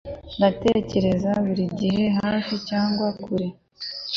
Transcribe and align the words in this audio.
ndatekereza 0.37 1.31
buri 1.45 1.65
gihe 1.79 2.05
hafi 2.19 2.53
cyangwa 2.69 3.07
kure 3.23 3.47